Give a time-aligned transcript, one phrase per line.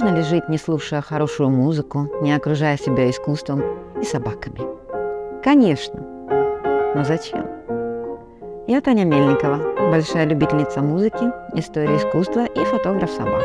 [0.00, 3.64] Можно ли жить, не слушая хорошую музыку, не окружая себя искусством
[4.00, 4.60] и собаками?
[5.42, 6.00] Конечно.
[6.94, 7.44] Но зачем?
[8.68, 13.42] Я Таня Мельникова, большая любительница музыки, истории искусства и фотограф собак.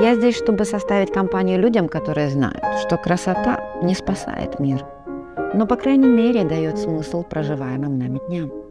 [0.00, 4.84] Я здесь, чтобы составить компанию людям, которые знают, что красота не спасает мир,
[5.54, 8.65] но, по крайней мере, дает смысл проживаемым нами дням.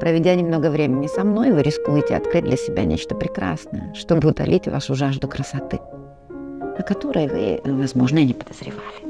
[0.00, 4.94] Проведя немного времени со мной, вы рискуете открыть для себя нечто прекрасное, чтобы утолить вашу
[4.94, 5.80] жажду красоты,
[6.78, 9.06] о которой вы, возможно, и не подозревали.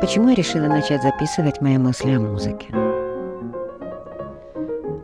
[0.00, 2.68] Почему я решила начать записывать мои мысли о музыке?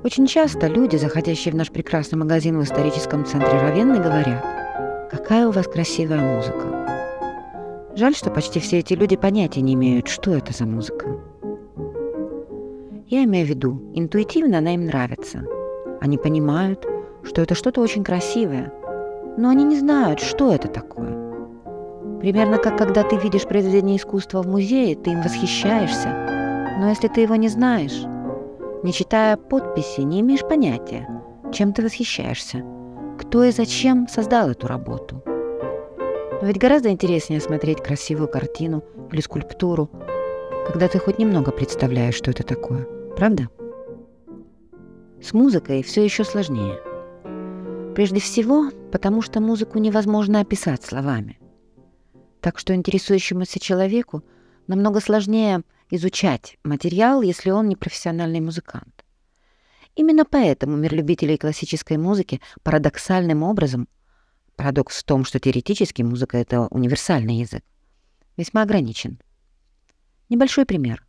[0.04, 4.42] Очень часто люди, заходящие в наш прекрасный магазин в историческом центре Равенны, говорят,
[5.10, 6.86] какая у вас красивая музыка.
[7.96, 11.06] Жаль, что почти все эти люди понятия не имеют, что это за музыка.
[13.08, 15.44] Я имею в виду, интуитивно она им нравится.
[16.00, 16.84] Они понимают,
[17.22, 18.72] что это что-то очень красивое,
[19.36, 21.14] но они не знают, что это такое.
[22.18, 27.20] Примерно как когда ты видишь произведение искусства в музее, ты им восхищаешься, но если ты
[27.20, 28.02] его не знаешь,
[28.82, 31.08] не читая подписи, не имеешь понятия,
[31.52, 32.64] чем ты восхищаешься,
[33.20, 35.22] кто и зачем создал эту работу.
[35.24, 39.90] Но ведь гораздо интереснее смотреть красивую картину или скульптуру,
[40.66, 42.95] когда ты хоть немного представляешь, что это такое.
[43.16, 43.48] Правда?
[45.22, 46.78] С музыкой все еще сложнее.
[47.94, 51.38] Прежде всего, потому что музыку невозможно описать словами.
[52.42, 54.22] Так что интересующемуся человеку
[54.66, 59.02] намного сложнее изучать материал, если он не профессиональный музыкант.
[59.94, 63.88] Именно поэтому мир любителей классической музыки парадоксальным образом,
[64.56, 67.64] парадокс в том, что теоретически музыка— это универсальный язык,
[68.36, 69.18] весьма ограничен.
[70.28, 71.06] Небольшой пример.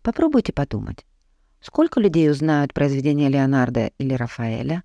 [0.00, 1.04] Попробуйте подумать,
[1.60, 4.84] Сколько людей узнают произведения Леонардо или Рафаэля?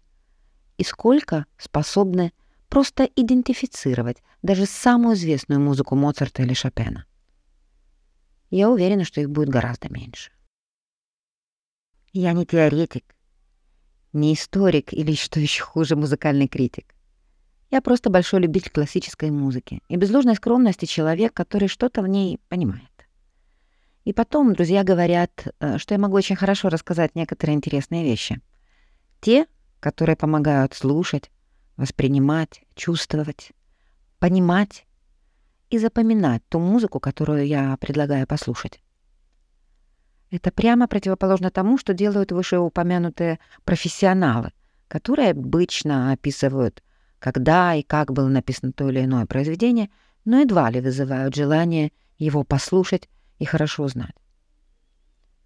[0.77, 2.33] И сколько способны
[2.67, 7.05] просто идентифицировать даже самую известную музыку Моцарта или Шопена?
[8.49, 10.31] Я уверена, что их будет гораздо меньше.
[12.11, 13.15] Я не теоретик,
[14.13, 16.93] не историк или, что еще хуже, музыкальный критик.
[17.71, 22.39] Я просто большой любитель классической музыки и без ложной скромности человек, который что-то в ней
[22.47, 22.92] понимает.
[24.03, 28.41] И потом друзья говорят, э, что я могу очень хорошо рассказать некоторые интересные вещи.
[29.21, 29.45] Те,
[29.79, 31.31] которые помогают слушать,
[31.77, 33.51] воспринимать, чувствовать,
[34.19, 34.85] понимать
[35.69, 38.81] и запоминать ту музыку, которую я предлагаю послушать.
[40.31, 44.51] Это прямо противоположно тому, что делают вышеупомянутые профессионалы,
[44.87, 46.83] которые обычно описывают,
[47.19, 49.89] когда и как было написано то или иное произведение,
[50.25, 54.15] но едва ли вызывают желание его послушать и хорошо знать.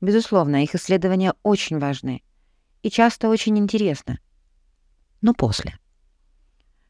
[0.01, 2.23] Безусловно, их исследования очень важны
[2.83, 4.19] и часто очень интересны.
[5.21, 5.79] Но после.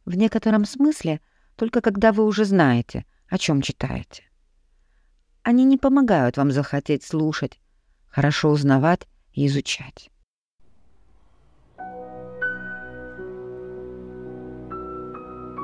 [0.05, 1.21] В некотором смысле
[1.55, 4.23] только когда вы уже знаете, о чем читаете.
[5.43, 7.59] Они не помогают вам захотеть слушать,
[8.07, 10.09] хорошо узнавать и изучать.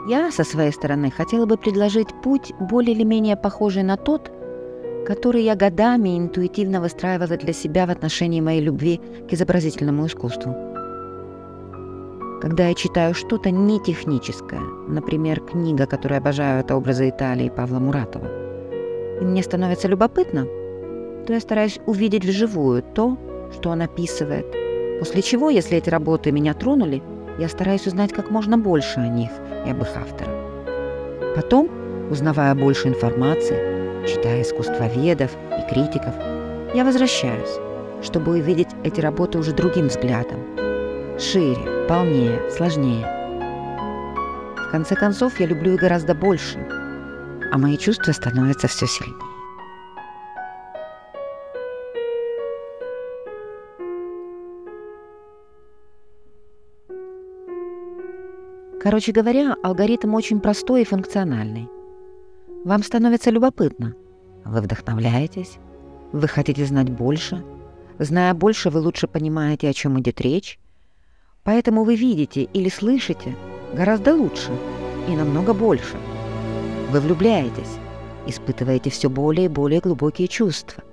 [0.05, 4.31] Я, со своей стороны, хотела бы предложить путь более или менее похожий на тот,
[5.06, 10.56] который я годами интуитивно выстраивала для себя в отношении моей любви к изобразительному искусству.
[12.41, 18.28] Когда я читаю что-то не техническое, например, книга, которую обожаю, это «Образы Италии» Павла Муратова,
[19.22, 20.46] и мне становится любопытно,
[21.25, 23.18] то я стараюсь увидеть вживую то,
[23.53, 24.46] что он описывает,
[25.00, 27.02] после чего, если эти работы меня тронули,
[27.40, 29.31] я стараюсь узнать как можно больше о них
[29.66, 30.35] и об их авторах.
[31.35, 31.70] Потом,
[32.12, 33.72] узнавая больше информации,
[34.08, 36.14] читая искусствоведов и критиков,
[36.74, 37.59] я возвращаюсь,
[38.02, 40.40] чтобы увидеть эти работы уже другим взглядом.
[41.19, 43.06] Шире, полнее, сложнее.
[44.56, 46.58] В конце концов, я люблю их гораздо больше,
[47.52, 49.16] а мои чувства становятся все сильнее.
[58.82, 61.70] Короче говоря, алгоритм очень простой и функциональный–
[62.63, 63.95] вам становится любопытно.
[64.45, 65.57] Вы вдохновляетесь.
[66.11, 67.43] Вы хотите знать больше.
[67.99, 70.59] Зная больше, вы лучше понимаете, о чем идет речь.
[71.43, 73.35] Поэтому вы видите или слышите
[73.73, 74.51] гораздо лучше
[75.09, 75.97] и намного больше.
[76.91, 77.79] Вы влюбляетесь,
[78.27, 80.83] испытываете все более и более глубокие чувства.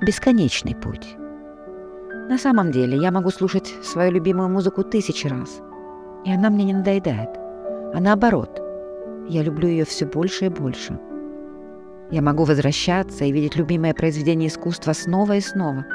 [0.00, 1.16] Бесконечный путь.
[2.28, 5.60] На самом деле, я могу слушать свою любимую музыку тысячи раз,
[6.24, 7.30] и она мне не надоедает.
[7.92, 8.59] А наоборот–
[9.28, 10.98] я люблю ее все больше и больше.
[12.10, 15.86] Я могу возвращаться и видеть любимое произведение искусства снова и снова.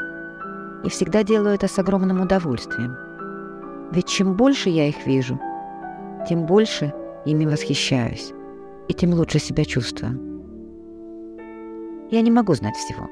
[0.83, 2.95] И всегда делаю это с огромным удовольствием.
[3.91, 5.39] Ведь чем больше я их вижу,
[6.27, 6.93] тем больше
[7.25, 8.33] ими восхищаюсь,
[8.87, 10.19] и тем лучше себя чувствую.
[12.11, 13.09] Я не могу знать всего.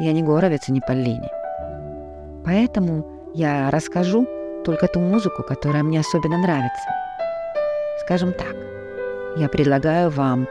[0.00, 1.30] Я не горовец и не Поллини.
[2.44, 4.26] Поэтому я расскажу
[4.64, 6.88] только ту музыку, которая мне особенно нравится.
[8.00, 8.54] Скажем так,
[9.36, 10.48] я предлагаю вам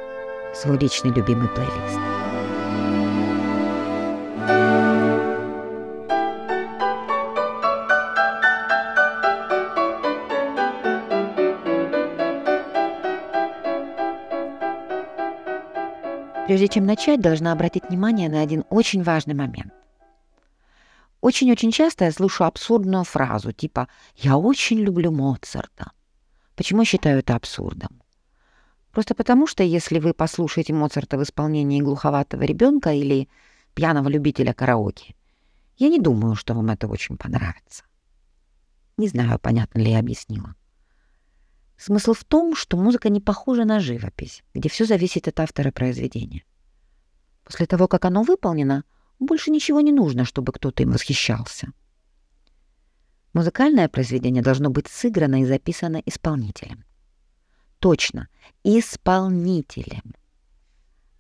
[0.54, 2.00] свой личный любимый плейлист.
[16.48, 19.74] Прежде чем начать, должна обратить внимание на один очень важный момент.
[21.20, 25.92] Очень-очень часто я слышу абсурдную фразу типа «Я очень люблю Моцарта».
[26.56, 28.02] Почему я считаю это абсурдом?
[28.98, 33.30] Просто потому, что если вы послушаете Моцарта в исполнении глуховатого ребенка или
[33.76, 35.14] пьяного любителя караоке,
[35.76, 37.84] я не думаю, что вам это очень понравится.
[38.98, 40.56] Не знаю, понятно ли я объяснила.
[41.78, 46.44] Смысл в том, что музыка не похожа на живопись, где все зависит от автора произведения.
[47.44, 48.84] После того, как оно выполнено,
[49.20, 51.72] больше ничего не нужно, чтобы кто-то им восхищался.
[53.34, 56.87] Музыкальное произведение должно быть сыграно и записано исполнителем.
[57.80, 58.28] Точно,
[58.64, 60.16] исполнителем.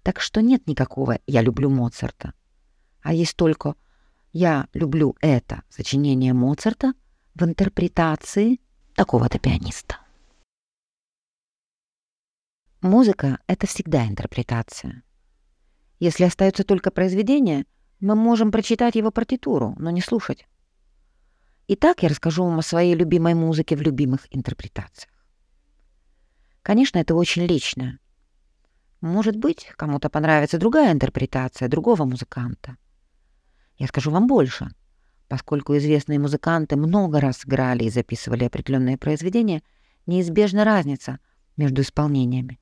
[0.02, 2.34] Так что нет никакого «я люблю Моцарта»,
[3.02, 3.76] а есть только
[4.34, 6.94] «я люблю это сочинение Моцарта»
[7.36, 8.60] в интерпретации
[8.96, 9.98] такого-то пианиста.
[12.82, 15.04] Музыка— это всегда интерпретация.
[16.00, 17.66] Если остается только произведение,
[18.00, 20.48] мы можем прочитать его партитуру, но не слушать.
[21.68, 25.17] Итак, я расскажу вам о своей любимой музыке в любимых интерпретациях.
[26.68, 27.98] Конечно, это очень лично.
[29.00, 32.76] Может быть, кому-то понравится другая интерпретация другого музыканта.
[33.78, 34.68] Я скажу вам больше.
[35.30, 39.64] Поскольку известные музыканты много раз играли и записывали определенные произведения,
[40.08, 41.20] неизбежна разница
[41.56, 42.60] между исполнениями.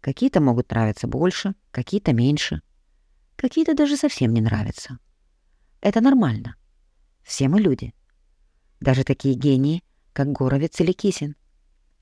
[0.00, 2.62] Какие-то могут нравиться больше, какие-то меньше.
[3.36, 4.98] Какие-то даже совсем не нравятся.
[5.82, 6.56] Это нормально.
[7.22, 7.92] Все мы люди.
[8.80, 9.84] Даже такие гении,
[10.14, 11.36] как Горовец или Кисин.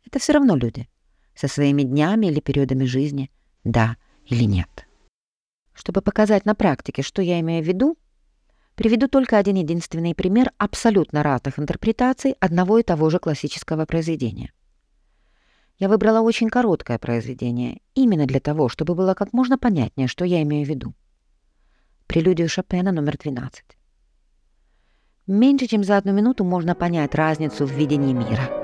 [0.07, 0.89] Это все равно люди.
[1.35, 3.31] Со своими днями или периодами жизни.
[3.65, 3.97] Да
[4.27, 4.87] или нет.
[5.73, 7.99] Чтобы показать на практике, что я имею в виду,
[8.75, 14.53] приведу только один единственный пример абсолютно разных интерпретаций одного и того же классического произведения—
[15.79, 20.41] я выбрала очень короткое произведение, именно для того, чтобы было как можно понятнее, что я
[20.43, 20.95] имею в виду.
[22.07, 23.65] Прелюдию Шопена номер 12.
[25.27, 28.64] Меньше чем за одну минуту можно понять разницу в видении мира.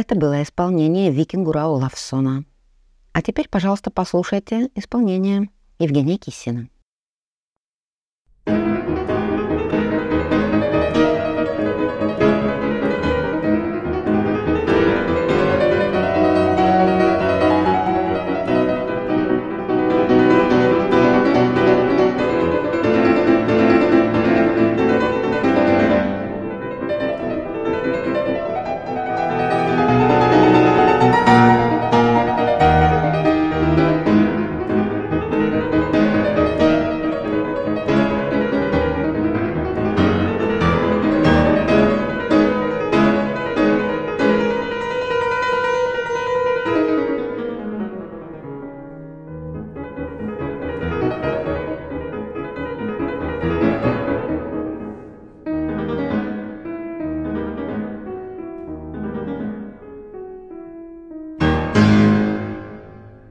[0.00, 2.46] Это было исполнение Викингура Олафсона.
[3.12, 6.70] А теперь, пожалуйста, послушайте исполнение Евгения Киссина.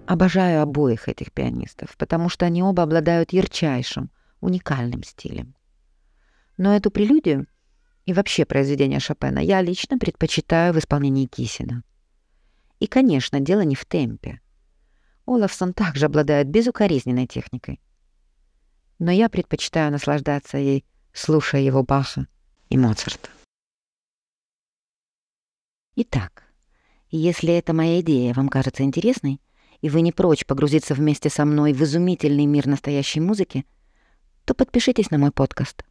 [0.09, 4.09] Обожаю обоих этих пианистов, потому что они оба обладают ярчайшим,
[4.41, 5.55] уникальным стилем.
[6.57, 7.45] Но эту прелюдию
[8.05, 11.83] и вообще произведения Шопена я лично предпочитаю в исполнении Кисина.
[12.79, 14.41] И, конечно, дело не в темпе.
[15.27, 17.79] Олафсон также обладает безукоризненной техникой.
[18.97, 22.25] Но я предпочитаю наслаждаться ей, слушая его Баха
[22.69, 23.29] и Моцарта.
[25.95, 26.45] Итак,
[27.11, 29.39] если эта моя идея вам кажется интересной,
[29.81, 33.65] и вы не прочь погрузиться вместе со мной в изумительный мир настоящей музыки,
[34.45, 35.83] то подпишитесь на мой подкаст.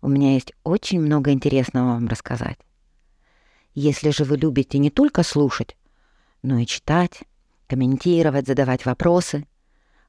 [0.00, 2.58] У меня есть очень много интересного вам рассказать.
[3.74, 5.76] Если же вы любите не только слушать,
[6.42, 7.22] но и читать,
[7.66, 9.46] комментировать, задавать вопросы,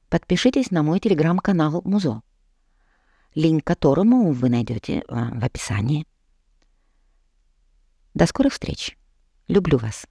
[0.08, 2.22] подпишитесь на мой телеграм-канал Музо,
[3.34, 6.06] линк которому вы найдете а, в описании.
[8.14, 8.96] До скорых встреч!
[9.48, 10.06] Люблю вас.